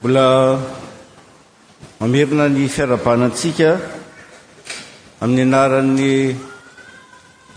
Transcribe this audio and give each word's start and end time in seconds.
mbola 0.00 0.56
mamerina 2.00 2.44
ny 2.48 2.64
fiarabanantsika 2.74 3.70
amin'ny 5.20 5.42
anarany 5.44 6.40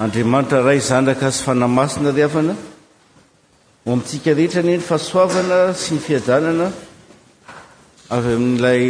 andriamanitra 0.03 0.59
ray 0.67 0.79
zandraka 0.89 1.31
sy 1.31 1.43
fanaymasina 1.45 2.11
ry 2.11 2.23
havana 2.25 2.53
ho 3.83 3.87
amintsika 3.93 4.33
rehetran 4.35 4.67
eny 4.73 4.83
fahasoavana 4.89 5.59
sy 5.81 5.93
ny 5.95 5.99
fiadanana 6.07 6.67
avy 8.15 8.29
amin'n'ilay 8.35 8.83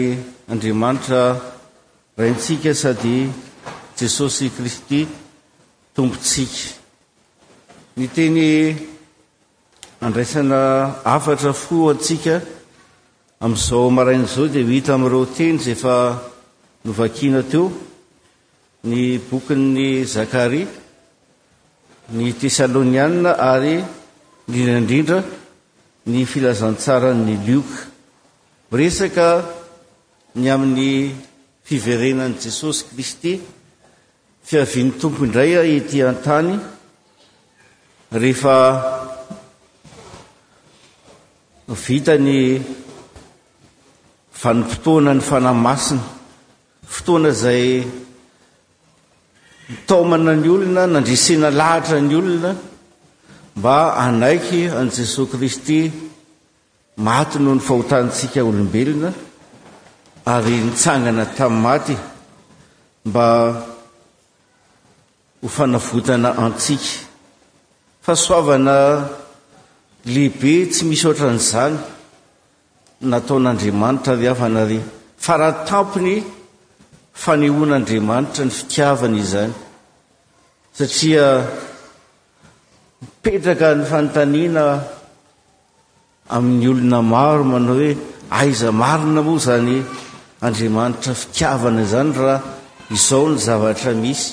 andriamanitra 0.54 1.22
raintsika 2.20 2.74
sady 2.82 3.18
jesosy 4.00 4.48
kristy 4.58 5.02
tompotsika 5.94 6.74
ny 7.98 8.06
teny 8.18 8.42
andraisana 10.06 10.60
afatra 11.16 11.54
foo 11.64 11.90
antsika 11.94 12.36
amin'izao 13.44 13.90
marain' 13.92 14.24
izao 14.24 14.48
dia 14.48 14.64
hita 14.64 14.94
amin'ireo 14.96 15.26
teny 15.38 15.58
zay 15.64 15.76
efa 15.76 15.96
novakiana 16.86 17.42
teo 17.52 17.66
ny 18.90 19.02
boki'ny 19.30 20.04
zakarya 20.16 20.68
ny 22.18 22.26
tesalôniana 22.40 23.32
ary 23.52 23.76
indrindraindrindra 24.48 25.20
ny 26.12 26.20
filazantsaran'ny 26.32 27.36
lioka 27.48 27.82
resaka 28.80 29.28
ny 30.40 30.48
amin'ny 30.56 30.92
fiverenan' 31.68 32.40
jesosy 32.44 32.86
kristy 32.92 33.34
fiavian'ny 34.48 34.92
tompo 35.00 35.24
indray 35.26 35.52
ity 35.78 36.00
an-tany 36.04 36.56
rehefa 38.22 38.56
vitany 41.86 42.40
fa 44.44 44.52
ny 44.54 44.64
potoana 44.72 45.12
ny 45.16 45.24
fanaymasina 45.30 46.02
fotoana 46.94 47.30
izay 47.36 47.64
nitaomana 49.70 50.32
ny 50.42 50.48
olona 50.56 50.84
nandresena 50.94 51.50
lahatra 51.60 51.98
ny 52.02 52.16
olona 52.22 52.52
mba 53.58 53.76
anaiky 54.04 54.62
an' 54.80 54.90
jesosay 54.96 55.28
kristy 55.32 55.78
maty 57.08 57.38
noho 57.44 57.56
ny 57.58 57.64
fahotanatsika 57.68 58.40
olombelona 58.50 59.10
ary 60.34 60.56
nitsangana 60.66 61.24
tamin'ny 61.38 61.64
maty 61.68 61.96
mba 63.08 63.26
ho 65.42 65.48
fanavotana 65.56 66.30
antsika 66.44 66.90
fahasoavana 68.06 68.76
lehibe 70.14 70.54
tsy 70.72 70.82
misy 70.90 71.06
ohatranyizany 71.08 71.76
nataon'andriamanitra 73.12 74.14
ry 74.20 74.28
afana 74.34 74.64
re 74.72 74.80
fa 75.26 75.34
rahatampony 75.42 76.16
fanehonaandriamanitra 77.24 78.44
ny 78.48 78.54
fitiavana 78.60 79.18
izany 79.26 79.54
satria 80.78 81.26
mipetraka 83.02 83.70
ny 83.78 83.84
fanotaniana 83.92 84.64
amin'ny 86.36 86.66
olona 86.72 87.00
maro 87.14 87.44
manao 87.52 87.76
hoe 87.82 87.92
aiza 88.40 88.70
marina 88.82 89.22
moa 89.28 89.40
zany 89.48 89.76
andriamanitra 90.46 91.12
fitiavana 91.22 91.80
izany 91.88 92.12
raha 92.24 92.38
izao 92.96 93.26
ny 93.32 93.38
zavatra 93.48 93.92
misy 94.04 94.28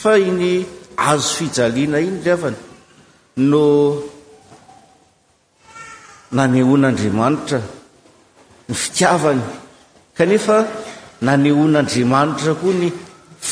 fa 0.00 0.12
iny 0.28 0.42
azo 1.10 1.28
fijaliana 1.36 1.98
iny 2.08 2.18
ry 2.24 2.32
afany 2.36 2.58
no 3.50 3.62
nanehoanaandriamanitra 6.36 7.60
nyfitiavany 8.72 9.42
kanefa 10.18 10.56
nanehoan'andriamanitra 11.26 12.52
koa 12.60 12.74
ny 12.82 12.88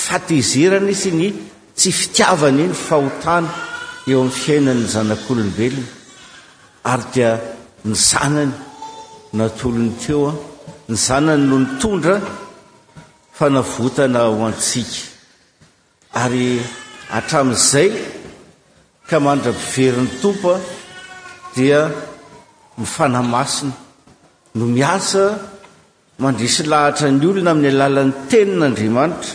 fatezerana 0.04 0.94
sy 1.02 1.10
ny 1.20 1.28
tsy 1.78 1.90
fitiavany 2.00 2.60
iny 2.64 2.74
fahotana 2.88 3.50
eo 4.10 4.18
amin'ny 4.22 4.32
fiainanyny 4.44 4.86
zanak'olombelona 4.94 5.84
ary 6.92 7.04
dia 7.14 7.30
ny 7.88 7.94
zanany 8.10 8.52
natolony 9.38 9.90
teo 10.02 10.20
a 10.30 10.32
ny 10.90 10.96
zanany 11.06 11.44
no 11.50 11.56
nytondra 11.64 12.16
fanavotana 13.36 14.20
ho 14.32 14.34
antsika 14.48 14.98
ary 16.22 16.46
atramin'izay 17.18 17.90
ka 19.08 19.16
mandra-piverin'ny 19.26 20.10
tompoa 20.22 20.56
dia 21.56 21.80
nifanamasiny 22.78 23.74
no 24.54 24.64
miasa 24.66 25.38
mandrisy 26.18 26.64
lahatra 26.72 27.06
ny 27.10 27.22
olona 27.28 27.50
amin'ny 27.54 27.70
alalan'ny 27.74 28.12
teninaandriamanitra 28.30 29.32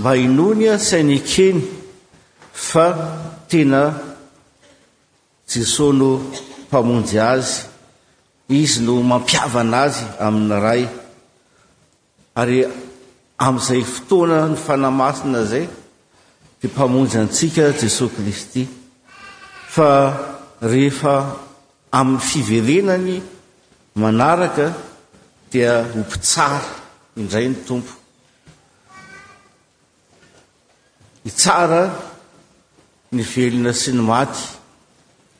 mba 0.00 0.10
inony 0.26 0.64
a 0.72 0.74
sainy 0.88 1.18
keny 1.32 1.58
fa 2.68 2.86
tena 3.50 3.82
jesosy 5.52 5.96
no 6.00 6.08
mpamonjy 6.66 7.18
azy 7.20 7.68
izy 8.60 8.80
no 8.86 8.92
mampiavana 9.10 9.78
azy 9.86 10.04
aminy 10.26 10.56
ray 10.66 10.82
ary 12.40 12.58
amin'izay 13.46 13.82
fotoana 13.94 14.38
ny 14.50 14.56
fanaymasina 14.66 15.42
zay 15.50 15.66
dia 16.60 16.68
mpamonjy 16.72 17.16
antsika 17.22 17.62
jesosy 17.80 18.14
kristy 18.16 18.62
fa 19.74 19.88
rehefa 20.72 21.14
amin'ny 22.00 22.24
fiverenany 22.30 23.16
manaraka 23.98 24.66
dia 25.52 25.82
hompitsara 25.92 26.60
indray 27.18 27.46
ny 27.50 27.56
tompo 27.66 27.92
y 31.26 31.28
tsara 31.30 31.82
ny 33.14 33.22
velona 33.32 33.72
sy 33.80 33.90
ny 33.96 34.02
maty 34.10 34.40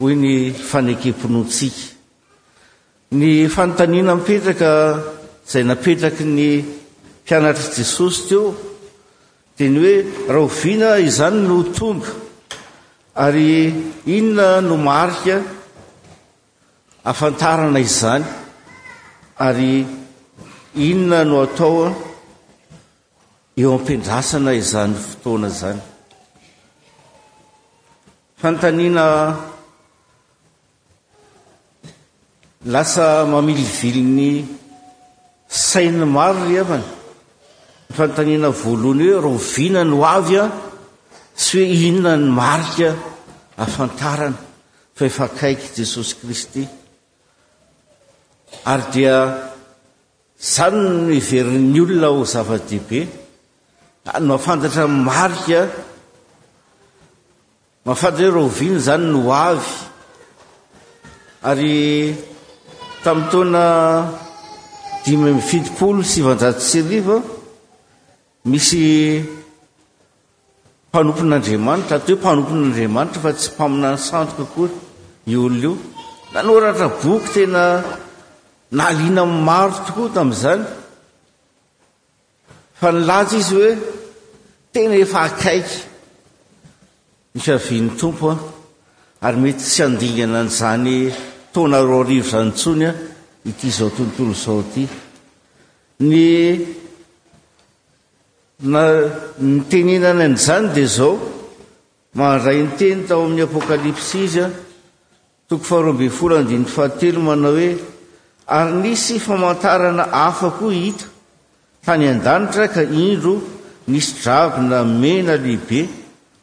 hoy 0.00 0.14
ny 0.22 0.32
fanekem-ponoantsika 0.70 1.84
ny 3.20 3.30
fanotaniana 3.54 4.12
mipetraka 4.18 4.70
izay 5.47 5.64
napetraky 5.68 6.24
ny 6.36 6.48
mpianatr' 7.22 7.70
jesosy 7.78 8.20
teo 8.30 8.44
dia 9.56 9.68
ny 9.70 9.78
hoe 9.84 9.97
raha 10.32 10.44
oviana 10.48 10.91
izany 11.08 11.38
no 11.47 11.54
tonga 11.76 12.10
ary 13.24 13.48
inona 14.16 14.48
no 14.68 14.76
marika 14.88 15.36
hafantarana 17.04 17.78
izany 17.91 18.26
ary 19.47 19.87
inona 20.75 21.21
no 21.25 21.37
atao 21.47 21.76
a 21.88 21.88
eo 23.62 23.71
ampindrasana 23.78 24.50
izany 24.62 24.94
fotoana 25.09 25.49
zany 25.60 25.81
fantanina 28.43 29.04
lasa 32.75 33.06
mamili 33.32 33.65
viliny 33.78 34.32
sainy 35.69 36.04
maro 36.16 36.41
ry 36.48 36.56
havany 36.60 36.87
ny 37.87 37.93
fantanina 37.98 38.48
voalohany 38.62 39.06
hoe 39.10 39.22
rovina 39.27 39.81
no 39.93 39.98
avy 40.16 40.37
a 40.43 40.44
sy 41.44 41.54
hoe 41.65 41.78
inona 41.88 42.12
ny 42.22 42.27
marikaa 42.41 42.94
afantarana 43.65 44.38
fa 44.97 45.03
efa 45.10 45.27
kaiky 45.38 45.66
jesosy 45.78 46.15
kristy 46.21 46.62
ary 48.64 48.84
dia 48.92 49.16
zany 50.41 50.82
no 51.04 51.12
iveriny 51.12 51.78
olona 51.84 52.09
ho 52.14 52.25
zava-diibe 52.34 53.00
any 54.14 54.25
mahafantatra 54.28 54.84
marika 54.88 55.62
a 55.64 55.72
mahafantatra 57.88 58.31
roviano 58.36 58.78
zany 58.86 59.06
no 59.12 59.20
avy 59.38 59.72
ary 61.50 61.76
tamin'ny 63.03 63.28
tona 63.32 63.64
dimy 65.04 65.30
mifitipolo 65.38 66.00
svanjato 66.12 66.60
sy 66.71 66.80
riva 66.89 67.16
misy 68.50 68.84
mpanompon'andriamanitra 70.89 71.95
ato 71.98 72.09
hoe 72.12 72.21
mpanompon'andriamanitra 72.22 73.21
fa 73.24 73.33
tsy 73.39 73.48
mpaminany 73.54 73.98
santoka 74.09 74.45
koa 74.54 74.68
i 75.30 75.34
olona 75.45 75.59
io 75.66 75.72
nano 76.33 76.53
ratra 76.62 76.86
boky 77.00 77.28
tena 77.34 77.65
na 78.70 78.86
alina 78.88 79.22
ay 79.24 79.42
maro 79.48 79.72
tokoa 79.86 80.12
tamin'izany 80.15 80.62
fa 82.80 82.88
nilatsy 82.92 83.36
izy 83.41 83.54
hoe 83.56 83.70
teny 84.72 84.92
efa 85.03 85.20
akaiky 85.28 85.76
ny 87.34 87.41
favin'ny 87.47 87.91
tompo 88.00 88.28
a 88.30 88.36
ary 89.26 89.38
mety 89.42 89.65
tsy 89.68 89.82
andingana 89.88 90.38
an'izany 90.41 90.94
tona 91.53 91.78
roalivo 91.88 92.28
zany 92.30 92.48
ntsony 92.50 92.84
a 92.91 92.92
ity 93.50 93.68
zao 93.76 93.91
tontolo 93.97 94.32
zao 94.44 94.62
ty 94.72 94.82
ny 96.09 96.22
na 98.71 98.82
nitenenana 99.53 100.24
n'izany 100.28 100.66
dia 100.74 100.88
zao 100.97 101.12
mandray 102.18 102.59
ny 102.62 102.71
teny 102.78 103.00
tao 103.09 103.22
amin'ny 103.24 103.42
apôkalipsy 103.48 104.18
izy 104.28 104.41
a 104.44 104.47
toko 105.48 105.64
faharoamben 105.68 106.12
folo 106.18 106.34
andindry 106.36 106.72
fahatelo 106.76 107.21
manao 107.28 107.54
hoe 107.56 107.71
ary 108.48 108.72
nisy 108.83 109.18
famantarana 109.24 110.04
afako 110.27 110.68
hito 110.78 111.04
tany 111.86 112.04
an-danitra 112.12 112.65
ka 112.74 112.80
indro 112.83 113.34
misy 113.92 114.12
dravyna 114.21 114.78
mena 115.03 115.34
lehibe 115.45 115.80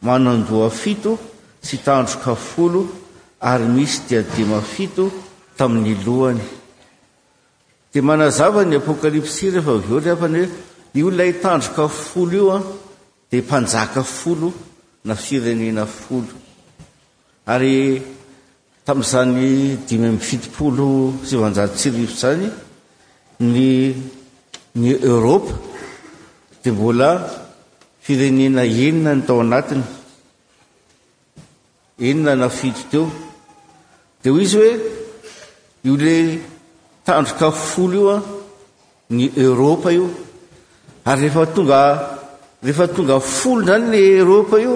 manandoafito 0.06 1.12
sy 1.66 1.76
tandroka 1.86 2.32
folo 2.50 2.82
ary 3.50 3.66
misy 3.76 3.98
diadema 4.08 4.60
fito 4.72 5.04
tamin'ny 5.58 5.94
lohany 6.06 6.44
dia 7.90 8.02
manazavany 8.10 8.74
apokalipsy 8.78 9.46
rehefa 9.54 9.74
volyafany 9.88 10.40
hoe 10.42 10.50
iolay 10.98 11.32
tandroka 11.42 11.84
folo 11.90 12.32
io 12.42 12.46
a 12.56 12.58
dia 13.30 13.42
mpanjaka 13.42 14.02
folo 14.16 14.48
na 15.04 15.14
firenena 15.14 15.84
folo 15.86 16.34
ary 17.54 17.98
tami''izany 18.86 19.78
dimy 19.88 20.08
mifitopolo 20.16 20.90
sivanjary 21.26 21.70
tsirivota 21.78 22.16
zany 22.20 22.46
ny 23.52 23.70
ny 24.80 24.88
eropa 25.12 25.50
dia 26.62 26.72
mbola 26.74 27.10
firenena 28.04 28.62
enina 28.86 29.10
ny 29.14 29.22
tao 29.26 29.40
anatiny 29.42 29.84
enina 32.08 32.32
nafito 32.42 32.86
teo 32.90 33.06
dia 34.22 34.32
hoy 34.32 34.44
izy 34.46 34.56
hoe 34.62 34.72
io 35.86 35.94
la 36.02 36.16
tandroka 37.04 37.48
folo 37.68 37.98
io 38.04 38.08
a 38.16 38.18
ny 39.16 39.24
eoropa 39.44 39.88
io 39.98 40.06
ary 41.10 41.20
refa 41.28 41.42
tonga 41.54 41.82
rehefa 42.64 42.86
tonga 42.96 43.16
folo 43.36 43.60
zany 43.68 43.84
ly 43.92 44.02
eropa 44.22 44.56
io 44.66 44.74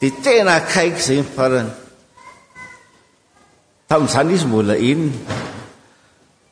dia 0.00 0.10
tena 0.24 0.52
akaiky 0.60 1.00
izay 1.00 1.18
mifarany 1.22 1.70
ami'zany 3.92 4.32
izy 4.32 4.46
mbola 4.48 4.76
eniny 4.76 5.12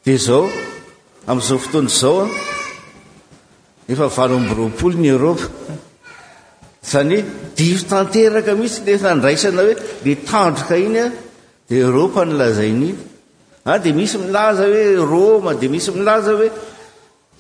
di 0.05 0.15
zao 0.19 0.45
amn'izao 1.29 1.59
fotoanry 1.65 1.91
zao 2.01 2.17
a 2.25 2.29
nefa 3.89 4.07
valo 4.17 4.35
ambyropoly 4.41 4.97
ny 5.01 5.09
europa 5.17 5.45
zany 6.93 7.17
hoe 7.17 7.55
divo 7.57 7.83
tanteraka 7.91 8.53
mihisy 8.61 8.81
le 8.87 8.93
nandraisana 9.05 9.63
hoe 9.67 9.75
le 10.05 10.13
tandroka 10.29 10.77
iny 10.85 10.99
a 11.03 11.07
dia 11.69 11.85
eropa 11.89 12.25
nilazainy 12.29 12.91
iny 12.93 12.97
a 13.65 13.71
ah, 13.73 13.79
dia 13.83 13.95
misy 13.99 14.17
milaza 14.23 14.65
hoe 14.73 14.85
roma 15.13 15.51
dia 15.61 15.71
misy 15.75 15.91
milaza 15.97 16.33
hoe 16.39 16.49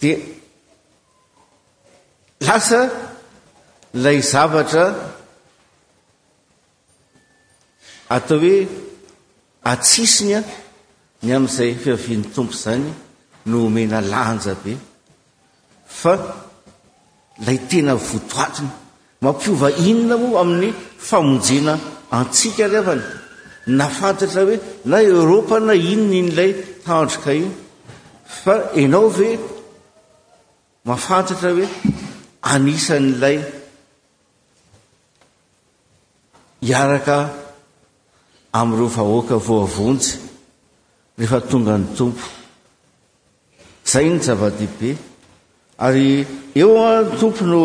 di 0.00 0.10
lasa 2.46 2.80
lay 4.02 4.18
zavatra 4.32 4.86
atao 8.16 8.38
hoe 8.44 8.58
atsisiny 9.72 10.34
a 10.38 10.42
ny 11.24 11.30
ami'izay 11.38 11.72
fiavian'ny 11.82 12.26
tompo 12.34 12.54
izany 12.58 12.86
no 13.50 13.56
omena 13.66 13.98
lanjabe 14.12 14.72
fa 16.00 16.12
lay 17.46 17.58
tena 17.68 17.94
votoatiny 18.08 18.70
mampiova 19.22 19.68
inona 19.90 20.16
moa 20.22 20.38
amin'ny 20.44 20.70
famonjena 21.08 21.74
antsika 22.18 22.64
ryavany 22.72 23.04
na 23.78 23.86
fantatra 23.98 24.40
hoe 24.46 24.56
na 24.90 24.96
eoropa 25.12 25.56
na 25.68 25.74
inona 25.92 26.10
nyilay 26.22 26.50
tandroka 26.84 27.30
iny 27.40 27.50
fa 28.42 28.54
anao 28.80 29.08
ve 29.16 29.28
mafantatra 30.88 31.50
hoe 31.56 31.66
anisanyilay 32.52 33.38
iaraka 36.70 37.16
ami'ireo 38.58 38.88
vahoaka 38.96 39.36
voavonjy 39.48 40.06
rehefa 41.18 41.38
tonga 41.50 41.74
ny 41.78 41.84
tompo 41.98 42.26
zay 43.92 44.06
ny 44.10 44.18
zava-dihibe 44.26 44.90
ary 45.86 46.06
eo 46.60 46.74
a 46.86 46.90
n 47.04 47.10
tompo 47.18 47.44
no 47.50 47.60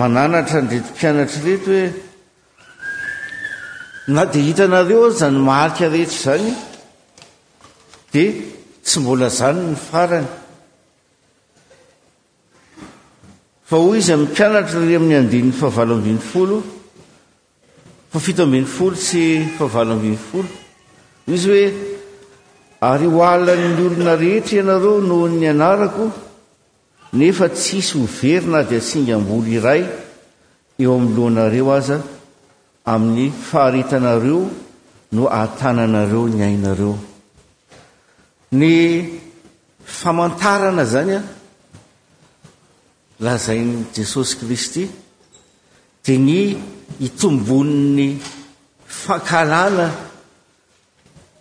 mananatra 0.00 0.60
ndretimpianatra 0.64 1.40
rety 1.46 1.74
hoe 1.74 1.84
na 4.14 4.22
dia 4.32 4.42
hitanareo 4.46 5.04
any 5.08 5.18
zany 5.20 5.38
maarika 5.48 5.86
rehetra 5.94 6.12
izany 6.16 6.48
dia 8.12 8.26
tsy 8.86 8.96
mbola 9.00 9.28
zany 9.38 9.60
ny 9.70 9.76
farany 9.88 10.28
va 13.68 13.76
hoy 13.84 13.98
izy 14.00 14.12
ami'ny 14.16 14.28
mpianatra 14.30 14.80
rey 14.86 14.96
amin'ny 14.98 15.16
andininny 15.20 15.52
fahavalo 15.60 15.92
ambiny 15.96 16.20
folo 16.32 16.56
fa 18.12 18.18
fito 18.24 18.42
ambin'ny 18.42 18.66
folo 18.76 18.96
sy 18.96 19.22
fahvaloambi'ny 19.58 20.16
folo 20.30 20.48
izy 21.34 21.48
hoe 21.52 21.64
ary 22.80 23.06
ho 23.12 23.20
alan'ny 23.32 23.72
olona 23.86 24.14
rehetra 24.20 24.56
ianareo 24.58 24.96
noho 25.08 25.26
ny 25.38 25.44
anarako 25.52 26.06
nefa 27.20 27.48
tsisy 27.58 27.98
ho 28.00 28.06
verina 28.20 28.62
dia 28.68 28.80
asingam-bolo 28.80 29.48
iray 29.56 29.82
eo 30.82 30.90
amin'ny 30.96 31.16
loanareo 31.18 31.68
aza 31.78 31.96
amin'ny 32.92 33.26
faharitanareo 33.48 34.40
no 35.14 35.22
atananareo 35.40 36.22
ny 36.34 36.40
ainareo 36.50 36.94
ny 38.60 38.72
famantarana 39.98 40.84
zany 40.92 41.12
a 41.20 41.20
lazainy 43.24 43.76
jesosy 43.94 44.32
kristy 44.40 44.84
dia 46.08 46.16
ny 46.16 46.56
itomboni'ny 47.04 48.16
fankalana 48.88 49.92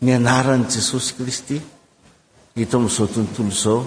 ny 0.03 0.11
anaran' 0.19 0.67
jesosy 0.67 1.15
kristy 1.15 1.57
hito 2.55 2.77
amin'izao 2.77 3.07
tontolo 3.07 3.49
izao 3.55 3.79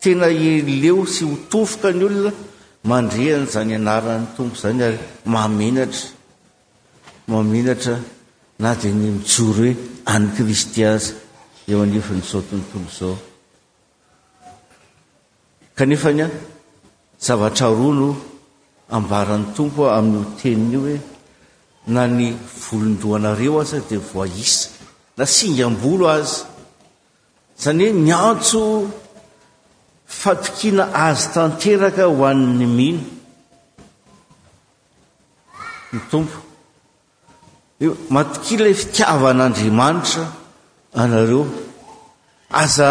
tena 0.00 0.26
eleo 0.28 1.04
sy 1.06 1.24
hotofoka 1.30 1.90
ny 1.92 2.04
olona 2.08 2.32
mandrehany 2.90 3.46
zany 3.52 3.74
anaran'ny 3.80 4.26
tompo 4.36 4.54
izany 4.58 4.80
ary 4.86 4.98
mamenatra 5.34 6.08
mamenatra 7.28 7.96
na 8.58 8.70
dia 8.80 8.92
ny 8.96 9.06
mijoro 9.16 9.52
hoe 9.60 9.76
any 10.14 10.28
kristy 10.36 10.82
azy 10.94 11.08
eo 11.68 11.82
aneva 11.82 12.12
nyizao 12.16 12.42
tontolo 12.50 12.84
izao 12.92 13.16
kanefa 15.76 16.08
ny 16.16 16.22
a 16.24 16.26
zavatra 17.26 17.68
rono 17.78 18.31
ambaran'ny 18.96 19.46
tompo 19.56 19.82
amin'nyoteninyio 19.96 20.80
hoe 20.86 20.96
na 21.94 22.02
ny 22.16 22.28
volondroaanareo 22.64 23.54
a 23.60 23.64
za 23.70 23.78
dia 23.88 23.98
voaisa 24.12 24.68
na 25.18 25.24
singam-bolo 25.34 26.04
azy 26.16 26.36
zany 27.62 27.82
hoe 27.86 27.92
miantso 28.06 28.60
fatokiana 30.20 30.84
azo 31.06 31.26
tanteraka 31.34 32.02
ho 32.16 32.22
ann'ny 32.32 32.66
mino 32.78 33.02
ny 35.92 35.98
tompo 36.10 36.38
i 37.82 37.86
matokina 38.14 38.60
ilay 38.62 38.74
fitiavan'andriamanitra 38.82 40.24
anareo 41.02 41.42
aza 42.62 42.90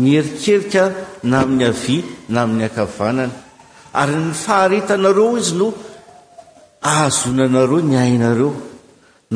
mierikerika 0.00 0.82
na 1.30 1.36
amin'ny 1.44 1.64
avy 1.70 1.96
na 2.32 2.38
amin'ny 2.44 2.64
akavanany 2.68 3.32
ary 4.00 4.16
ny 4.24 4.32
faharetanareo 4.44 5.26
izy 5.40 5.54
no 5.60 5.68
ahazonanareo 6.90 7.78
ny 7.90 7.94
ainareo 8.06 8.50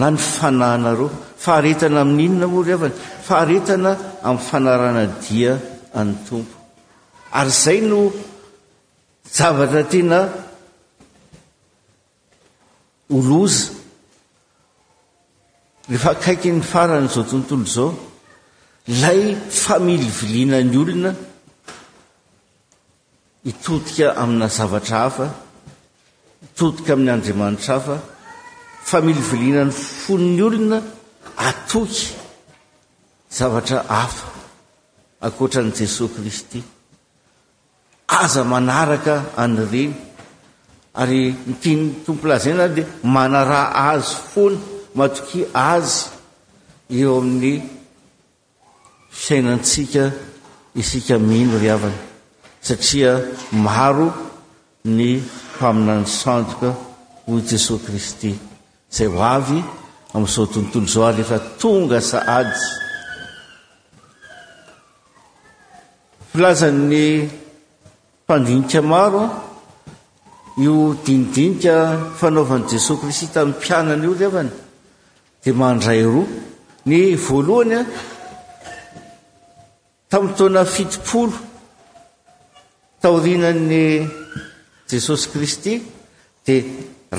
na 0.01 0.07
ny 0.15 0.19
fananareo 0.35 1.07
faharetana 1.45 1.99
amin'nyinona 2.05 2.47
moa 2.53 2.63
ry 2.67 2.73
havana 2.75 2.99
faharetana 3.29 3.91
ami'ny 4.29 4.43
fanarana 4.49 5.03
dia 5.27 5.53
any 6.01 6.13
tompo 6.27 6.57
ary 7.39 7.53
zay 7.63 7.79
no 7.91 8.01
zavatra 9.37 9.83
tena 9.93 10.19
oloza 13.17 13.63
rehefa 15.91 16.13
kaiky 16.25 16.49
ny 16.57 16.63
faranyizao 16.73 17.23
tontolo 17.33 17.65
zao 17.77 17.91
lay 19.03 19.21
family 19.65 20.09
vilianany 20.19 20.75
olona 20.83 21.11
itotika 23.45 24.17
amina 24.17 24.47
zavatra 24.57 24.97
hafa 25.05 25.27
itotika 26.45 26.93
amin'ny 26.93 27.11
andriamanitra 27.15 27.75
hafa 27.75 27.97
famili 28.85 29.21
vilinany 29.31 29.71
fon'ny 29.73 30.43
olona 30.47 30.79
atoky 31.49 32.03
zavatra 33.39 33.79
hafa 33.89 34.27
akoatra 35.27 35.63
n' 35.65 35.75
jesosy 35.79 36.13
kristy 36.15 36.59
aza 38.21 38.43
manaraka 38.53 39.15
any 39.43 39.57
reny 39.73 39.93
ary 41.01 41.21
mtini 41.51 41.87
tompolazany 42.05 42.57
na 42.59 42.67
dia 42.77 42.87
manarah 43.17 43.65
azy 43.91 44.11
fona 44.33 44.59
matoky 44.99 45.41
azy 45.73 45.95
eo 46.99 47.13
amin'ny 47.23 47.57
sainantsika 49.23 50.03
isika 50.81 51.15
mino 51.29 51.57
ry 51.63 51.71
avany 51.77 52.01
satria 52.63 53.19
maro 53.53 54.13
ny 54.85 55.21
mpaminan'ny 55.57 56.07
sandoka 56.07 56.69
ho 57.27 57.41
jesosa 57.41 57.85
kristy 57.87 58.33
izay 58.93 59.09
ho 59.09 59.21
avy 59.23 59.59
amin'izao 60.13 60.47
tontolo 60.47 60.87
zao 60.87 61.05
ah 61.09 61.15
lehfa 61.17 61.39
tonga 61.61 62.01
sa 62.01 62.19
ady 62.39 62.59
filazan'ny 66.31 67.05
mpandinika 68.25 68.81
maroa 68.85 69.29
io 70.61 70.95
dinidinika 71.05 71.73
fanaovan'n'i 72.21 72.69
jesosy 72.69 73.01
kristy 73.01 73.27
tamin'ny 73.33 73.57
mpianana 73.57 74.05
io 74.05 74.15
le 74.21 74.27
vany 74.35 74.51
dia 75.43 75.55
mandray 75.57 76.03
roa 76.05 76.29
ny 76.91 77.17
voalohany 77.25 77.75
a 77.81 77.85
tamiy 80.11 80.33
taoana 80.37 80.61
fitipolo 80.65 81.49
taorinany 83.01 84.09
jesosy 84.91 85.25
kristy 85.33 85.73
dia 86.47 86.63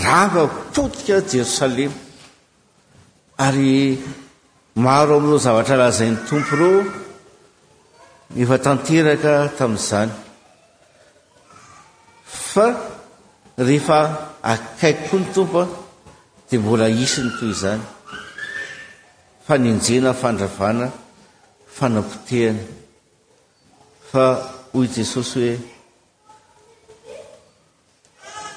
rava 0.05 0.45
potika 0.73 1.17
jerosalema 1.31 1.93
ary 3.45 3.73
maro 4.85 5.13
am'ireo 5.19 5.37
zavatra 5.45 5.75
rahazayny 5.81 6.17
tompo 6.29 6.53
ireo 6.55 6.83
efa 8.41 8.55
tanteraka 8.65 9.33
tamin'izany 9.57 10.11
fa 12.51 12.65
rehefa 13.67 13.99
akaiko 14.53 15.05
koa 15.09 15.19
ny 15.23 15.27
tompoa 15.33 15.65
dia 16.49 16.59
mbola 16.61 16.87
isiny 17.03 17.29
toy 17.39 17.49
izany 17.55 17.83
fanenjena 19.45 20.11
fandravana 20.21 20.87
fanampotehana 21.77 22.63
fa 24.11 24.23
hoy 24.73 24.85
i 24.87 24.91
jesosy 24.97 25.47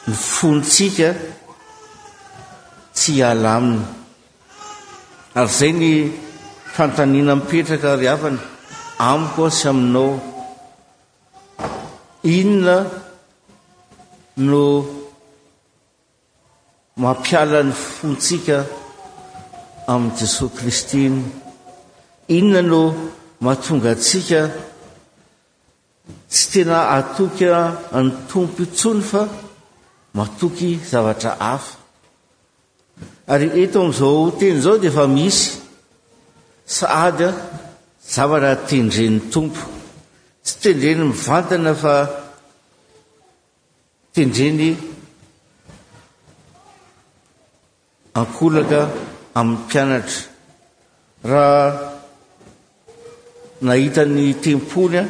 hoe 0.03 0.11
ny 0.11 0.15
fontsika 0.31 1.11
tsy 2.97 3.11
hiala 3.19 3.53
aminy 3.59 3.79
ary 5.39 5.51
izay 5.55 5.73
ny 5.81 5.93
fantanina 6.75 7.33
mipetraka 7.39 7.91
ry 8.01 8.07
havany 8.11 8.39
amikoa 9.11 9.49
sy 9.59 9.67
aminao 9.73 10.11
inona 12.37 12.77
no 14.49 14.65
mampialany 17.03 17.73
fontsika 17.97 18.57
amin'i 19.93 20.17
jesosy 20.19 20.55
kristyny 20.59 21.19
inona 22.37 22.63
no 22.73 22.81
mahatonga 23.45 23.93
tsika 24.05 24.41
tsy 26.31 26.45
tena 26.53 26.79
atokya 26.99 27.57
ny 28.05 28.09
tompo 28.29 28.61
itsony 28.67 29.03
fa 29.11 29.23
matoky 30.17 30.71
zavatra 30.91 31.33
afa 31.55 31.73
ary 33.33 33.47
eto 33.63 33.79
amin'izao 33.81 34.25
teny 34.39 34.57
izao 34.61 34.77
dia 34.83 34.91
efa 34.93 35.05
misy 35.17 35.41
saady 36.77 37.25
a 37.29 37.31
zavatra 38.15 38.53
tendrenin 38.69 39.19
tompo 39.33 39.63
tsy 40.45 40.55
tendreny 40.63 41.01
mivantana 41.11 41.73
fa 41.83 41.95
tendreny 44.15 44.67
ankolaka 48.21 48.81
amin'ny 49.39 49.57
mpianatra 49.61 50.25
raha 51.31 51.67
nahitany 53.67 54.27
tempony 54.45 54.99
a 55.03 55.05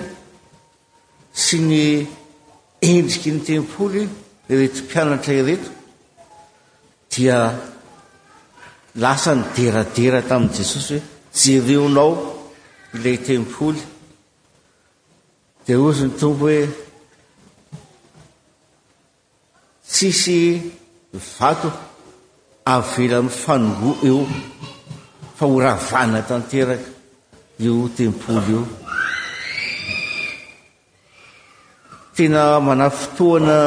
sy 1.35 1.59
ny 1.61 2.07
endriky 2.81 3.33
ny 3.35 3.41
tempoly 3.43 4.07
iretompianatra 4.47 5.33
ireto 5.35 5.71
dia 7.11 7.39
lasa 9.03 9.35
ny 9.35 9.45
deradera 9.57 10.23
tamin'i 10.29 10.55
jesosy 10.57 10.99
hoe 11.03 11.03
jereonao 11.41 12.11
ilay 12.95 13.19
tempoly 13.27 13.83
de 15.67 15.75
ozy 15.75 16.07
ny 16.09 16.15
tompo 16.23 16.47
hoe 16.47 16.63
tsisy 19.91 20.39
vato 21.37 21.71
avela 22.75 23.19
amfanogo 23.23 23.91
eo 24.07 24.21
fa 25.35 25.47
oravana 25.47 26.23
tanteraka 26.29 26.89
io 27.59 27.91
tempoly 27.99 28.51
io 28.51 28.63
tena 32.15 32.45
mana 32.67 32.87
fotoana 32.99 33.59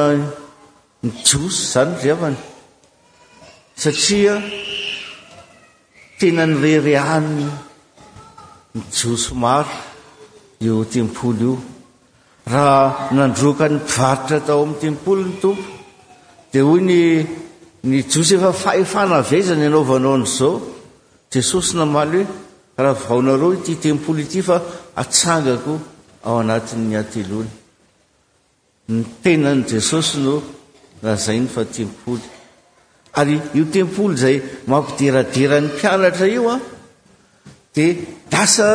ny 1.04 1.10
jiosy 1.28 1.62
zany 1.72 1.92
ry 2.04 2.10
avany 2.16 2.40
satria 3.82 4.36
tena 6.20 6.44
nyrerianny 6.48 7.46
ny 8.76 8.80
josy 8.98 9.32
maro 9.44 9.76
eo 10.66 10.82
tempolo 10.94 11.36
io 11.46 11.54
raha 12.54 12.80
nandroka 13.18 13.66
ny 13.72 13.76
mpivaritra 13.82 14.38
tao 14.48 14.62
ami'ny 14.66 14.78
tempoly 14.82 15.24
ny 15.26 15.32
tompo 15.42 15.62
dia 16.52 16.62
hoy 16.68 16.80
nny 16.86 17.02
jiosy 18.12 18.34
efa 18.38 18.52
faefana 18.64 19.18
vaizany 19.30 19.64
ianao 19.66 19.84
vanao 19.92 20.16
n'izao 20.22 20.54
jesosy 21.32 21.72
namaly 21.80 22.22
hoe 22.28 22.82
raha 22.84 22.96
vaonareo 23.04 23.50
ty 23.66 23.74
tempolo 23.84 24.20
ity 24.26 24.40
fa 24.48 24.58
atsangako 25.02 25.74
ao 26.26 26.38
anatiny 26.44 26.96
ateloany 27.04 27.52
ny 28.88 29.04
tenany 29.24 29.64
jesosy 29.68 30.20
no 30.24 30.36
raha 31.04 31.16
zay 31.20 31.40
ny 31.44 31.48
fatempoly 31.52 32.24
ary 33.20 33.36
io 33.60 33.66
tempoly 33.74 34.16
zay 34.16 34.38
makoderaderany 34.72 35.68
mpianatra 35.72 36.26
io 36.32 36.48
a 36.50 36.56
dia 37.76 37.96
dasa 38.32 38.68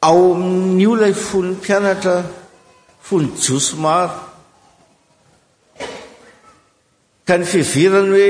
ao 0.00 0.24
ami'ny 0.36 0.86
ola 0.92 1.08
ifonompianatra 1.08 2.16
fony 3.00 3.30
joso 3.40 3.76
maro 3.80 4.12
ka 7.26 7.36
ny 7.40 7.44
fiverany 7.48 8.10
hoe 8.12 8.28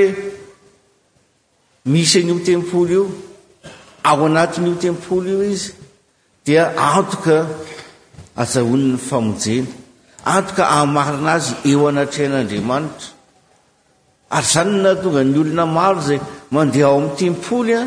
misy 1.91 2.23
n'io 2.23 2.39
tempoly 2.47 2.93
io 2.95 3.03
ao 4.09 4.23
anatin'io 4.25 4.77
tempolo 4.79 5.27
io 5.29 5.43
izy 5.51 5.73
dia 6.45 6.63
antoka 6.75 7.37
azahoni 8.35 8.93
ny 8.95 8.97
famonjena 9.09 9.85
antoka 10.35 10.63
aamarina 10.77 11.31
azy 11.37 11.53
eo 11.71 11.83
anatrehin'andriamanitra 11.91 13.05
ary 14.37 14.45
zany 14.53 14.71
nah 14.83 14.93
tonga 15.01 15.21
ny 15.29 15.37
olona 15.41 15.65
maro 15.77 15.99
zay 16.07 16.19
mandeha 16.53 16.87
ao 16.89 16.95
ami'ny 16.99 17.15
tempoly 17.21 17.73
a 17.81 17.83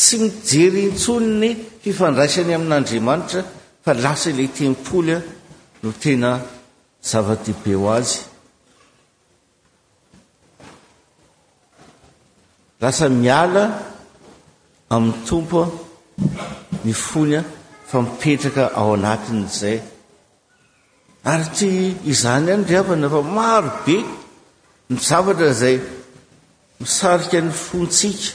tsy 0.00 0.14
mijery 0.22 0.80
intsony 0.88 1.28
ny 1.42 1.50
fifandraisany 1.82 2.52
amin'andriamanitra 2.58 3.40
fa 3.84 3.92
lasa 4.04 4.26
ila 4.32 4.44
tempoly 4.58 5.10
a 5.16 5.18
no 5.82 5.88
tena 6.02 6.30
zava-tehibe 7.10 7.72
o 7.82 7.86
azy 7.96 8.16
lasa 12.82 13.04
miala 13.22 13.62
amin'ny 14.94 15.18
tompoa 15.28 15.66
ny 16.84 16.92
fonya 17.06 17.40
fa 17.88 17.96
mipetraka 18.04 18.62
ao 18.80 18.90
anatin' 18.96 19.44
izay 19.50 19.78
ary 21.30 21.46
t 21.58 21.60
izany 22.12 22.48
any 22.54 22.64
ryavana 22.70 23.08
fa 23.14 23.20
maro 23.38 23.70
be 23.86 23.96
mizavatra 24.92 25.50
zay 25.60 25.76
misarika 26.80 27.38
ny 27.46 27.52
fontsika 27.66 28.32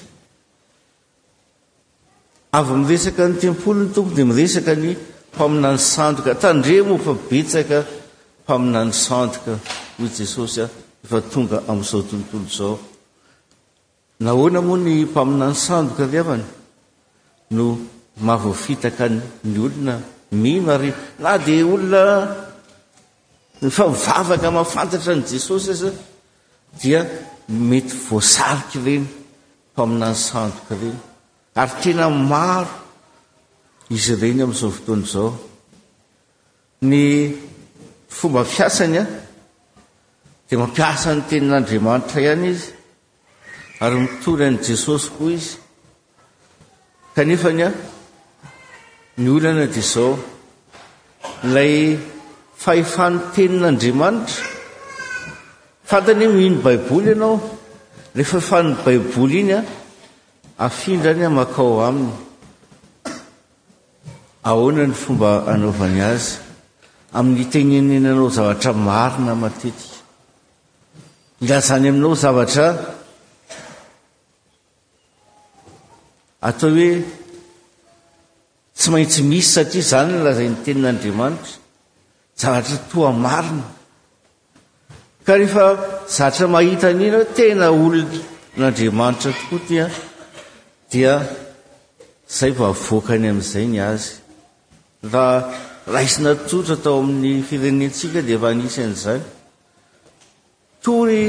avy 2.60 2.74
miresaka 2.82 3.24
ny 3.30 3.36
tempolony 3.42 3.88
tompo 3.94 4.12
dia 4.16 4.26
miresaka 4.32 4.74
ny 4.84 4.90
mpaminany 5.34 5.80
sandoka 5.94 6.32
tandre 6.44 6.76
mo 6.90 6.96
fa 7.06 7.14
betsaka 7.28 7.78
mpaminany 8.44 8.94
sandoka 9.06 9.54
ho 9.98 10.04
jesosy 10.18 10.60
efatonga 11.06 11.58
amin'izao 11.72 12.02
tontolo 12.10 12.48
zao 12.58 12.76
nahoana 14.24 14.60
moa 14.68 14.80
ny 14.86 14.94
mpaminany 15.12 15.56
sandoka 15.66 16.04
ryavana 16.12 16.48
no 17.56 17.66
mahavofitaka 18.26 19.06
ny 19.52 19.58
olona 19.66 19.94
mino 20.42 20.68
ary 20.78 20.90
na 21.24 21.32
dia 21.46 21.64
olona 21.74 22.12
ny 23.64 23.70
fa 23.72 23.88
mivavaka 23.88 24.52
mafantatra 24.52 25.16
ni 25.16 25.24
jesosy 25.24 25.72
iza 25.72 25.90
dia 26.82 27.06
mety 27.48 27.94
voasariky 28.10 28.78
ireny 28.80 29.06
faminany 29.76 30.16
sandoka 30.16 30.74
ireny 30.76 30.98
ary 31.62 31.74
tena 31.82 32.06
maro 32.10 32.70
izy 33.90 34.12
ireny 34.16 34.42
amin'izao 34.44 34.72
fotoana 34.76 35.06
izao 35.06 35.30
ny 36.90 37.02
fomba 38.18 38.42
mpiasany 38.44 38.98
a 39.02 39.06
dia 40.48 40.58
mampiasa 40.62 41.10
ny 41.16 41.22
tenin'andriamanitra 41.30 42.20
ihany 42.26 42.46
izy 42.56 42.68
ary 43.84 43.96
mitory 44.04 44.44
an' 44.48 44.58
jesosy 44.68 45.08
koa 45.16 45.32
izy 45.38 45.52
kanefa 47.16 47.50
ny 47.56 47.64
a 47.68 47.70
ny 49.22 49.28
olana 49.36 49.66
dia 49.74 49.86
zao 49.94 50.20
ilay 51.48 51.76
fahefan'ny 52.64 53.18
tenin'andriamanitra 53.36 54.44
fantany 55.90 56.24
ho 56.28 56.32
mhino 56.38 56.60
baiboly 56.66 57.10
ianao 57.14 57.34
rehefaefany 58.18 58.70
baiboly 58.86 59.38
iny 59.44 59.54
a 59.58 59.62
afindra 60.66 61.10
any 61.14 61.24
hamaka 61.28 61.62
o 61.72 61.74
aminy 61.88 62.14
ahoana 64.50 64.84
ny 64.90 64.96
fomba 65.04 65.32
anaovany 65.54 66.00
azy 66.14 66.28
amin'ny 67.18 67.46
tennen 67.54 67.88
anao 68.10 68.28
zavatra 68.38 68.72
marina 68.88 69.34
matetika 69.44 70.00
ilazany 71.44 71.86
aminao 71.92 72.16
zavatra 72.24 72.66
atao 76.48 76.70
hoe 76.78 76.92
tsy 78.80 78.88
maintsy 78.94 79.22
misy 79.30 79.50
satria 79.54 79.82
izany 79.86 80.12
nlazain'ny 80.18 80.58
tenin'andriamanitra 80.66 81.62
zavatra 82.38 82.78
toa 82.92 83.12
marina 83.12 83.64
ka 85.26 85.34
rehefa 85.34 85.78
zatra 86.16 86.48
mahita 86.54 86.88
aniana 86.90 87.18
ho 87.22 87.34
tena 87.38 87.66
olona 87.84 88.20
n'andriamanitra 88.58 89.32
tokoa 89.40 89.60
tia 89.68 89.86
dia 90.92 91.14
zay 92.30 92.52
va 92.58 92.68
voakany 92.86 93.28
amin'izay 93.30 93.66
ny 93.74 93.80
azy 93.92 94.08
ra 95.14 95.26
raha 95.92 96.06
isinattsotra 96.08 96.76
atao 96.78 97.00
amin'ny 97.04 97.42
firenentsika 97.48 98.20
dia 98.28 98.38
efa 98.38 98.48
anisy 98.52 98.80
an'izany 98.88 99.24
tory 100.84 101.24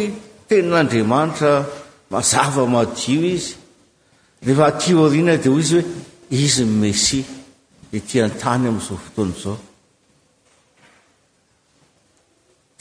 tenin'andriamanitra 0.48 1.52
mazava 2.12 2.62
madio 2.74 3.22
izy 3.36 3.54
rehefa 4.46 4.64
atio 4.70 4.96
oriana 5.06 5.34
dia 5.42 5.52
hoy 5.52 5.60
izy 5.64 5.78
hoe 5.80 5.84
izy 6.44 6.62
ny 6.66 6.74
mesci 6.82 7.20
di 7.90 7.98
tian-tany 8.08 8.64
amin'izao 8.68 8.96
fotoana 9.04 9.34
izao 9.38 9.56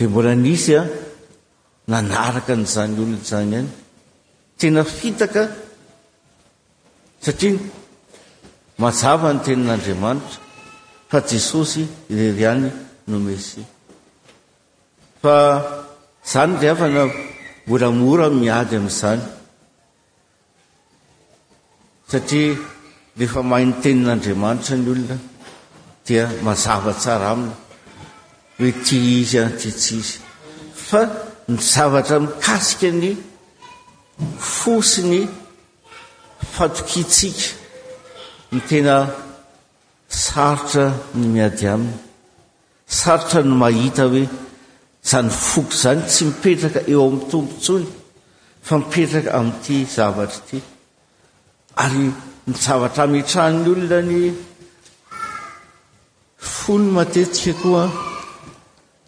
e 0.04 0.08
mbola 0.08 0.34
nisy 0.36 0.74
a 0.80 0.84
nanaraka 1.92 2.54
n'izany 2.60 2.92
olona 3.00 3.18
izany 3.24 3.54
any 3.60 3.68
tena 4.60 4.82
fitaka 4.98 5.42
satria 7.26 7.54
mazava 8.82 9.30
ny 9.34 9.40
tenin'andriamanitra 9.46 10.36
fa 11.10 11.18
jesosy 11.30 11.82
ireriany 12.12 12.66
no 13.10 13.18
messia 13.28 13.66
fa 15.22 15.36
izany 16.28 16.52
le 16.62 16.68
afana 16.74 17.04
mbola 17.68 17.88
mora 18.02 18.28
miady 18.42 18.74
amin'izany 18.80 19.22
satria 22.12 22.54
rehefa 23.20 23.42
mahayny 23.50 23.74
tenin'andriamanitra 23.84 24.74
ny 24.80 24.86
olona 24.94 25.18
dia 26.08 26.24
mazava 26.48 26.92
tsara 27.02 27.28
aminy 27.36 27.56
hoe 28.64 28.72
ti 28.86 29.20
izy 29.20 29.38
any 29.40 29.52
tia 29.60 29.72
tsizy 29.72 30.20
fa 30.88 31.00
ny 31.52 31.58
zavatra 31.72 32.18
mikasika 32.20 32.90
ny 32.92 33.12
fosi 34.40 35.02
ny 35.12 35.22
fatokitsika 36.54 37.44
ny 38.52 38.60
tena 38.70 38.96
sarotra 40.22 40.86
ny 41.16 41.26
miady 41.34 41.66
aminy 41.74 41.98
sarotra 42.98 43.42
ny 43.44 43.54
mahita 43.62 44.04
hoe 44.14 44.24
zany 45.10 45.30
foky 45.30 45.76
izany 45.76 46.02
tsy 46.12 46.24
mipetraka 46.30 46.82
eo 46.94 47.04
amin'ny 47.06 47.20
tompontsony 47.30 47.88
fa 48.66 48.74
mipetraka 48.80 49.30
amin''ity 49.40 49.78
zavatra 49.96 50.42
ty 50.50 50.58
ary 51.84 52.06
ny 52.48 52.54
zavatra 52.66 53.04
mitrahn'ny 53.12 53.68
olona 53.74 54.00
ny 54.10 54.20
folo 56.50 56.86
matetika 56.96 57.54
koa 57.62 57.86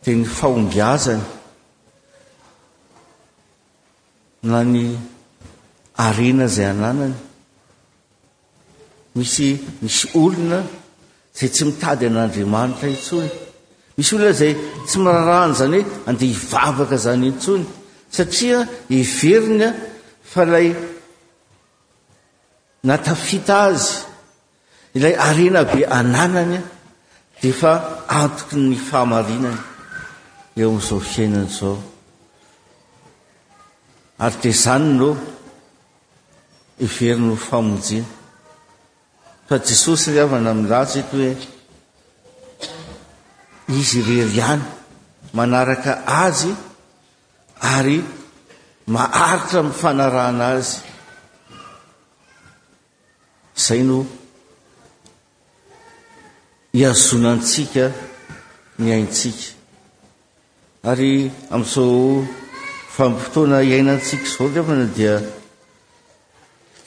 dia 0.05 0.13
ny 0.15 0.25
fahombiazany 0.25 1.23
na 4.43 4.61
ny 4.63 4.83
arena 6.05 6.45
izay 6.49 6.67
ananany 6.71 7.15
misy 9.17 9.49
misy 9.81 10.05
olona 10.21 10.59
da 11.37 11.45
tsy 11.53 11.63
mitady 11.67 12.05
an'andriamanitra 12.05 12.87
intsony 12.95 13.29
misy 13.97 14.11
olona 14.15 14.33
zay 14.41 14.53
tsy 14.87 14.95
miraharahany 15.03 15.55
zany 15.61 15.79
hoe 15.85 15.91
andeha 16.09 16.33
hivavaka 16.39 16.97
zany 17.05 17.25
intsony 17.33 17.65
satria 18.15 18.59
iveriny 18.99 19.63
a 19.69 19.69
fa 20.31 20.41
ilay 20.47 20.67
natafita 22.87 23.55
azy 23.69 23.89
ilay 24.97 25.15
arena 25.27 25.59
be 25.71 25.79
anananya 25.97 26.61
dia 27.41 27.53
fa 27.59 27.71
antoky 28.21 28.55
ny 28.67 28.75
fahamarinany 28.87 29.61
eo 30.57 30.69
ami'izao 30.69 30.99
fiainana 31.01 31.45
izao 31.45 31.77
artezani 34.17 34.93
no 34.99 35.17
ivery 36.79 37.17
no 37.19 37.35
famonjiana 37.47 38.07
fa 39.47 39.57
jesosy 39.67 40.09
ry 40.13 40.19
avana 40.23 40.51
amin 40.51 40.67
lazy 40.71 40.99
eto 41.01 41.15
hoe 41.17 41.35
izy 43.77 43.99
irery 43.99 44.33
iany 44.37 44.61
manaraka 45.33 45.91
azy 46.23 46.51
ary 47.75 47.97
maaritra 48.93 49.61
mifanarana 49.63 50.45
azy 50.55 50.77
zay 53.65 53.81
no 53.87 53.97
hiazonantsika 56.73 57.83
ny 58.79 58.87
haintsika 58.91 59.54
ary 60.91 61.31
amin'izao 61.49 62.27
fampotoana 62.95 63.57
iainantsika 63.63 64.27
zao 64.35 64.47
lyefana 64.53 64.85
dia 64.95 65.15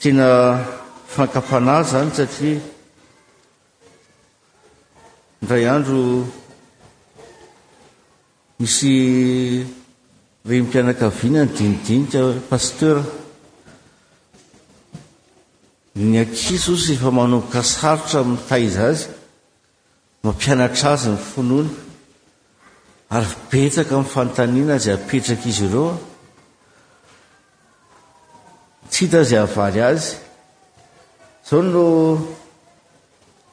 tena 0.01 0.27
fankapanay 1.13 1.83
zany 1.91 2.11
satria 2.17 2.59
indray 5.41 5.65
andro 5.75 6.03
misy 8.61 8.95
rempianakaviana 10.49 11.41
ny 11.45 11.49
dinidinika 11.57 12.21
pastera 12.49 13.03
ny 16.11 16.15
akisosy 16.23 16.93
efa 16.95 17.09
manomboka 17.19 17.61
sarotra 17.73 18.19
mitay 18.31 18.63
iza 18.69 18.81
azy 18.93 19.05
mampianatra 20.23 20.89
azy 20.95 21.09
ny 21.13 21.19
fonoana 21.31 21.71
ary 23.11 23.27
betaka 23.49 23.93
amin'n 23.95 24.11
fantaniana 24.13 24.77
zay 24.83 24.93
apetraka 24.93 25.49
izy 25.49 25.63
ireoa 25.65 25.95
tsy 28.89 29.01
hita 29.05 29.21
zay 29.29 29.39
avaly 29.45 29.79
azy 29.89 30.07
zao 31.47 31.61
no 31.61 31.83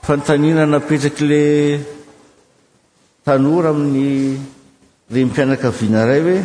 fantaniana 0.07 0.65
napetraky 0.67 1.23
lay 1.31 1.51
tanora 3.25 3.71
amin'ny 3.73 4.09
rem-pianakaviana 5.15 6.01
ray 6.09 6.21
hoe 6.27 6.39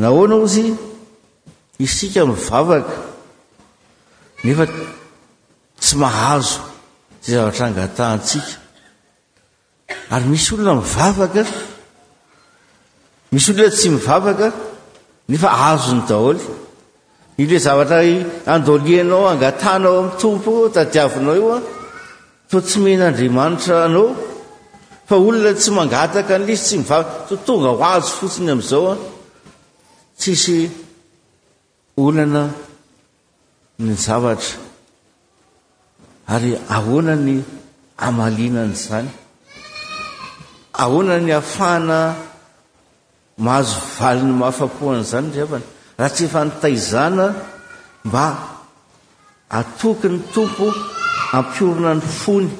nahoana 0.00 0.34
ozy 0.44 0.64
isika 1.84 2.22
mivavaka 2.30 2.96
nefa 4.44 4.64
tsy 5.82 5.94
mahazo 6.02 6.62
se 7.22 7.30
zavatra 7.34 7.64
angatantsika 7.66 8.52
ary 10.14 10.24
misy 10.32 10.48
olona 10.54 10.72
mivavaka 10.80 11.44
misy 13.32 13.50
olona 13.54 13.70
tsy 13.78 13.88
mivavaka 13.94 14.48
nefa 15.30 15.48
azo 15.70 15.92
ny 15.96 16.02
daholy 16.10 16.44
ile 17.42 17.56
zavatra 17.66 17.98
andolianao 18.52 19.24
angatanao 19.32 19.96
ami'ny 20.00 20.14
tompo 20.20 20.50
tadiavinao 20.74 21.34
io 21.40 21.48
a 21.56 21.58
to 22.48 22.56
tsy 22.68 22.78
menaandriamanitra 22.84 23.74
anao 23.86 24.06
fa 25.08 25.14
olona 25.26 25.50
tsy 25.60 25.70
mangataka 25.76 26.32
nlisy 26.40 26.64
tsy 26.66 26.76
mivavaka 26.80 27.12
totonga 27.28 27.68
ho 27.80 27.84
azo 27.94 28.10
fotsiny 28.18 28.48
amin'izao 28.52 28.84
a 28.92 28.94
tsisy 30.20 30.58
olana 32.04 32.42
ny 33.86 33.92
zavatra 34.04 34.56
ary 36.34 36.50
ahoana 36.76 37.14
ny 37.26 37.36
amalinany 38.06 38.72
izany 38.78 39.10
ahoana 40.82 41.14
ny 41.26 41.30
afana 41.42 41.98
mahazovaliny 43.46 44.32
mahafapohany 44.40 45.02
zany 45.12 45.30
rafany 45.40 45.64
raha 45.98 46.10
tsy 46.14 46.24
efa 46.28 46.40
nitaizana 46.46 47.26
mba 48.08 48.26
atoki 49.58 50.08
ny 50.14 50.18
tompo 50.34 50.66
ampiorina 51.38 51.92
ny 51.98 52.02
fony 52.20 52.50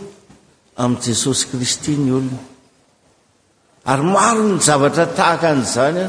amin' 0.82 1.00
jesosy 1.04 1.44
kristy 1.50 1.92
ny 2.04 2.10
olona 2.18 2.38
ary 3.90 4.04
maro 4.14 4.42
ny 4.52 4.58
zavatra 4.68 5.06
tahaka 5.18 5.46
an'izany 5.54 6.02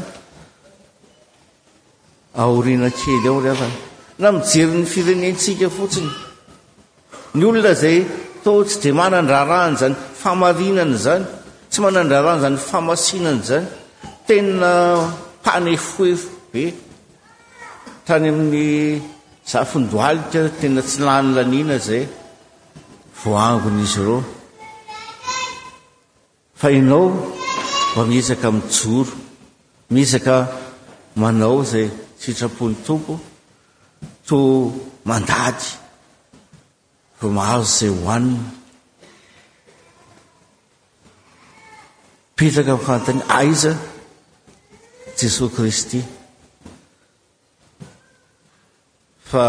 aoina 2.44 2.88
kely 2.98 3.26
ao 3.30 3.38
rana 3.46 3.68
na 4.22 4.28
mijery 4.36 4.74
ny 4.80 4.86
firenentsika 4.92 5.66
fotsiny 5.76 6.10
ny 7.38 7.42
olona 7.50 7.72
zay 7.82 7.98
tatsy 8.44 8.76
di 8.82 8.90
manandrarany 9.00 9.74
zany 9.80 9.94
famarinany 10.22 10.96
zany 11.04 11.24
tsy 11.70 11.78
manandrarany 11.84 12.40
zany 12.44 12.58
famasinany 12.70 13.40
zany 13.50 13.66
tena 14.26 14.72
mpanefoefo 15.42 16.28
be 16.52 16.64
tany 18.06 18.28
amin'ny 18.30 18.64
zafindoalika 19.50 20.42
tena 20.60 20.80
tsy 20.88 20.98
lany 21.06 21.28
laniana 21.36 21.76
zay 21.88 22.04
voaangona 23.20 23.82
izy 23.86 24.00
ro 24.08 24.18
fa 26.60 26.68
inao 26.78 27.06
mba 27.92 28.02
miisaka 28.10 28.48
mijoro 28.56 29.12
miisaka 29.94 30.34
manao 31.20 31.56
izay 31.64 31.86
sitrapony 32.22 32.74
tompo 32.86 33.12
to 34.28 34.38
mandaty 35.08 35.68
ro 37.20 37.26
mahazo 37.36 37.66
zay 37.78 37.90
hoaniny 38.02 38.38
pitraka 42.36 42.72
minfantany 42.76 43.22
aiza 43.40 43.72
jesosy 45.18 45.50
kristy 45.54 46.00
fa 49.30 49.44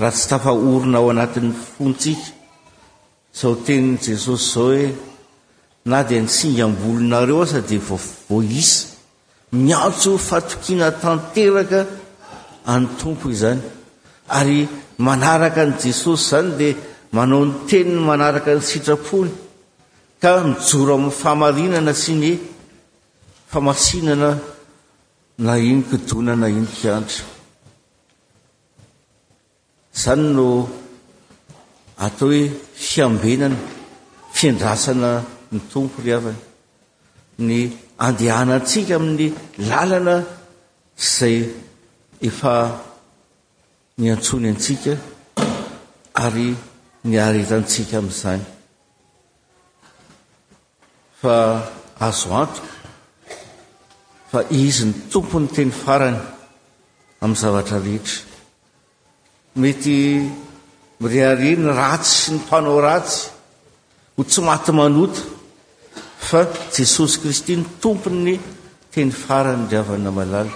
raha 0.00 0.12
tsy 0.16 0.26
tafaorina 0.30 0.98
ao 0.98 1.08
anatin'ny 1.12 1.52
fontsika 1.74 2.26
zao 3.38 3.54
teniny 3.64 3.98
jesosy 4.06 4.50
zao 4.52 4.68
hoe 4.68 4.82
na 5.90 5.98
dia 6.08 6.20
nisingam-bolonareo 6.22 7.38
aosa 7.40 7.60
dy 7.68 7.76
vo 7.88 7.96
vo 8.28 8.38
isa 8.62 8.80
miantso 9.64 10.10
fatokiana 10.28 10.88
tanteraka 11.02 11.80
any 12.72 12.86
tompo 13.00 13.26
izany 13.36 13.60
ary 14.38 14.58
manaraka 15.06 15.62
n' 15.68 15.78
jesosy 15.82 16.24
izany 16.26 16.48
dia 16.58 16.74
manao 17.16 17.42
ny 17.48 17.52
teniny 17.68 18.00
manaraka 18.08 18.50
ny 18.54 18.62
sitrapony 18.70 19.30
ka 20.22 20.30
mijoro 20.46 20.92
amin'ny 20.96 21.12
fahmarinana 21.22 21.94
syne 22.04 22.30
famasinana 23.52 24.38
na 25.44 25.52
inokidona 25.70 26.34
na 26.42 26.46
inokandra 26.58 27.16
izany 29.96 30.26
no 30.36 30.48
atao 32.06 32.28
hoe 32.30 32.42
fiambenana 32.86 33.56
findrasana 34.38 35.10
ny 35.52 35.58
tompo 35.70 35.98
ry 36.04 36.12
havany 36.16 36.38
ny 37.46 37.58
andehanantsika 38.06 38.94
amin'ny 38.98 39.28
lalana 39.68 40.16
izay 41.04 41.36
efa 42.28 42.54
ny 43.98 44.06
antsony 44.14 44.46
antsika 44.54 44.92
ary 46.24 46.48
ny 47.08 47.14
aretantsika 47.26 47.94
amin'izany 48.00 48.42
fa 51.20 51.34
azo 52.06 52.28
antro 52.42 52.62
fa 54.30 54.42
izy 54.50 54.84
ny 54.86 54.92
tompo 55.12 55.40
ny 55.42 55.48
teny 55.50 55.72
farany 55.74 56.20
amin'ny 57.22 57.40
zavatra 57.42 57.78
rehetra 57.86 58.18
mety 59.60 59.96
miriariny 61.02 61.66
ratsy 61.80 62.14
sy 62.22 62.34
ny 62.34 62.38
mpanao 62.42 62.78
ratsy 62.86 63.22
ho 64.14 64.20
tsy 64.30 64.40
maty 64.46 64.72
manota 64.78 65.22
fa 66.28 66.40
jesosy 66.74 67.16
kristy 67.22 67.54
ny 67.58 67.64
tompo 67.82 68.08
ny 68.10 68.34
teny 68.94 69.12
farany 69.24 69.64
driavanyna 69.68 70.10
malaly 70.18 70.52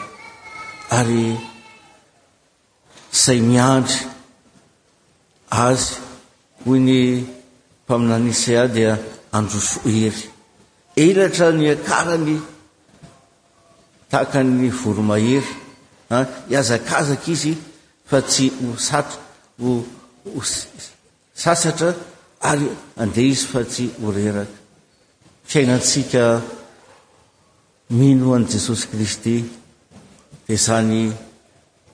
ary 0.99 1.27
izay 3.15 3.41
miandry 3.51 4.01
azy 5.67 5.91
hoy 6.65 6.79
ny 6.87 6.99
mpaminanisa 7.85 8.51
aho 8.61 8.69
dia 8.77 8.93
androsoery 9.37 10.25
elatra 11.05 11.47
ny 11.59 11.67
akarany 11.77 12.37
taka 14.15 14.43
ny 14.47 14.71
voromahery 14.71 15.43
iazakazaka 16.51 17.29
izy 17.35 17.53
fa 18.07 18.19
tsy 18.23 18.47
hosa 18.63 19.01
ho 19.61 19.71
sasatra 21.43 21.91
ary 22.51 22.67
andeha 23.03 23.31
izy 23.35 23.47
fa 23.53 23.61
tsy 23.73 23.85
horeraka 24.03 24.55
fiainantsika 25.51 26.23
mino 27.99 28.29
an' 28.37 28.47
jesosy 28.53 28.87
kristy 28.91 29.35
dia 30.47 30.57
zany 30.67 31.01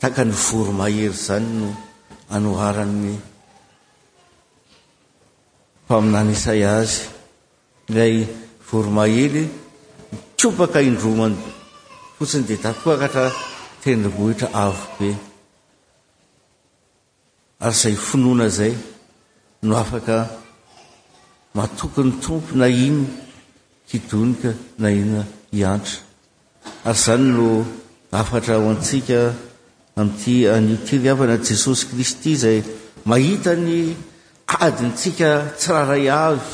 taka 0.02 0.20
ny 0.28 0.34
voromahery 0.46 1.16
zany 1.26 1.50
no 1.62 1.68
anoharany 2.34 3.12
mpaminany 5.84 6.32
isay 6.36 6.62
azy 6.78 6.96
ilay 7.88 8.14
voromahely 8.68 9.42
mitopaka 10.12 10.78
indroman 10.88 11.34
fotsiny 12.20 12.44
dia 12.52 12.56
tako 12.60 12.90
akatra 13.00 13.30
tendryvohitra 13.80 14.48
avo 14.52 14.84
be 15.00 15.08
ary 17.64 17.72
izay 17.72 17.94
finoana 18.06 18.48
zay 18.48 18.74
no 19.62 19.72
afaka 19.82 20.16
matokony 21.56 22.12
tompo 22.22 22.52
na 22.60 22.66
iny 22.68 23.06
kidonika 23.88 24.52
na 24.82 24.88
ina 25.00 25.20
iantra 25.58 25.96
ary 26.84 26.98
zany 27.04 27.28
no 27.38 27.48
afatra 28.20 28.54
ho 28.60 28.68
antsika 28.74 29.18
ami'ty 29.96 30.34
aniotiriavana 30.56 31.36
jesosy 31.46 31.86
kristy 31.90 32.30
izay 32.36 32.58
mahita 33.08 33.52
ny 33.64 33.96
adintsika 34.66 35.30
tsiraharay 35.58 36.06
avy 36.26 36.48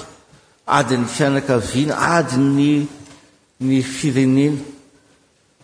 adiny 0.78 1.06
fianakaviana 1.14 1.94
adi 2.16 2.36
ny 2.56 2.68
ny 3.68 3.76
firenena 3.82 4.62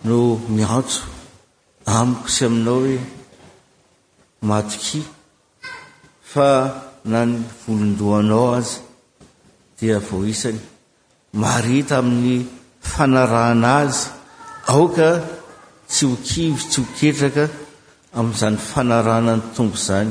no 0.04 0.16
miantso 0.50 1.02
amiko 1.96 2.26
sy 2.34 2.44
aminao 2.48 2.78
hoe 2.82 2.96
matoki 4.48 5.00
fa 6.32 6.48
na 7.10 7.20
ny 7.30 7.36
volondoanao 7.62 8.46
azy 8.58 8.80
dia 9.78 9.98
vooisany 10.08 10.58
marita 11.40 11.96
amin'ny 12.02 12.36
fanarana 12.90 13.70
azy 13.82 14.00
aoka 14.72 15.08
tsy 15.90 16.02
hokivy 16.10 16.60
tsy 16.70 16.78
hoketraka 16.82 17.44
amin'izany 18.18 18.56
fanarana 18.70 19.32
ny 19.36 19.42
tompo 19.54 19.76
izany 19.82 20.10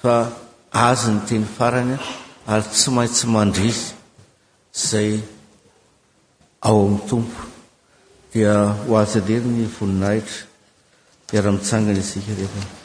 fa 0.00 0.14
azy 0.88 1.06
ny 1.14 1.20
teny 1.28 1.44
farany 1.56 1.94
ary 2.52 2.66
tsy 2.74 2.88
maintsy 2.94 3.24
mandrisy 3.34 3.86
zay 4.88 5.10
ao 6.68 6.76
amin'ny 6.86 7.02
tompo 7.10 7.40
dia 8.34 8.54
ho 8.86 8.98
azy 8.98 9.18
aleri 9.22 9.48
ny 9.54 9.62
volinahitra 9.74 10.36
iara-mitsangana 11.34 12.00
izika 12.02 12.30
rehefa 12.38 12.82